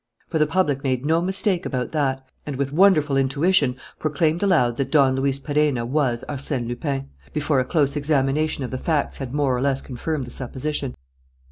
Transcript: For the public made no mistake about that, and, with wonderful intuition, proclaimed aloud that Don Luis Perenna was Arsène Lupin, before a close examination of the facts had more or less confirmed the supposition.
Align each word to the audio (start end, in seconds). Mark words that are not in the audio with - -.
For 0.29 0.39
the 0.39 0.47
public 0.47 0.83
made 0.83 1.05
no 1.05 1.21
mistake 1.21 1.63
about 1.63 1.91
that, 1.91 2.25
and, 2.43 2.55
with 2.55 2.73
wonderful 2.73 3.15
intuition, 3.17 3.75
proclaimed 3.99 4.41
aloud 4.41 4.77
that 4.77 4.89
Don 4.89 5.15
Luis 5.15 5.37
Perenna 5.37 5.85
was 5.85 6.25
Arsène 6.27 6.67
Lupin, 6.67 7.09
before 7.33 7.59
a 7.59 7.65
close 7.65 7.95
examination 7.95 8.63
of 8.63 8.71
the 8.71 8.79
facts 8.79 9.17
had 9.17 9.31
more 9.31 9.55
or 9.55 9.61
less 9.61 9.79
confirmed 9.79 10.25
the 10.25 10.31
supposition. 10.31 10.95